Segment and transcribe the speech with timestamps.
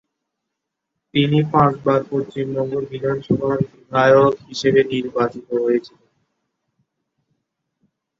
[1.13, 6.11] তিনি পাঁচবার পশ্চিমবঙ্গ বিধানসভার বিধায়ক হিসেবে নির্বাচিত হয়েছিলেন।